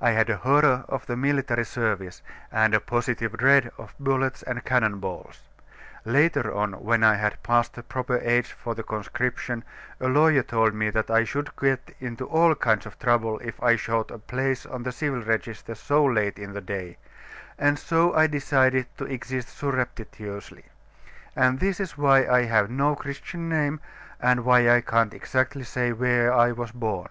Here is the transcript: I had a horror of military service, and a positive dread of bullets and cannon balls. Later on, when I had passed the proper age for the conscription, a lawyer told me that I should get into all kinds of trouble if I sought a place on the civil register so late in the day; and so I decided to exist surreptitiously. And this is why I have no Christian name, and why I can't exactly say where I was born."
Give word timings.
I 0.00 0.12
had 0.12 0.30
a 0.30 0.36
horror 0.36 0.84
of 0.88 1.08
military 1.08 1.64
service, 1.64 2.22
and 2.52 2.74
a 2.74 2.80
positive 2.80 3.36
dread 3.36 3.72
of 3.76 3.92
bullets 3.98 4.44
and 4.44 4.64
cannon 4.64 5.00
balls. 5.00 5.40
Later 6.04 6.54
on, 6.54 6.74
when 6.74 7.02
I 7.02 7.16
had 7.16 7.42
passed 7.42 7.74
the 7.74 7.82
proper 7.82 8.18
age 8.18 8.52
for 8.52 8.76
the 8.76 8.84
conscription, 8.84 9.64
a 10.00 10.06
lawyer 10.06 10.44
told 10.44 10.74
me 10.74 10.90
that 10.90 11.10
I 11.10 11.24
should 11.24 11.50
get 11.56 11.92
into 11.98 12.24
all 12.26 12.54
kinds 12.54 12.86
of 12.86 13.00
trouble 13.00 13.40
if 13.40 13.60
I 13.60 13.74
sought 13.74 14.12
a 14.12 14.18
place 14.18 14.64
on 14.64 14.84
the 14.84 14.92
civil 14.92 15.22
register 15.22 15.74
so 15.74 16.04
late 16.04 16.38
in 16.38 16.52
the 16.52 16.60
day; 16.60 16.96
and 17.58 17.80
so 17.80 18.14
I 18.14 18.28
decided 18.28 18.86
to 18.98 19.06
exist 19.06 19.48
surreptitiously. 19.48 20.66
And 21.34 21.58
this 21.58 21.80
is 21.80 21.98
why 21.98 22.28
I 22.28 22.44
have 22.44 22.70
no 22.70 22.94
Christian 22.94 23.48
name, 23.48 23.80
and 24.20 24.44
why 24.44 24.70
I 24.70 24.82
can't 24.82 25.12
exactly 25.12 25.64
say 25.64 25.92
where 25.92 26.32
I 26.32 26.52
was 26.52 26.70
born." 26.70 27.08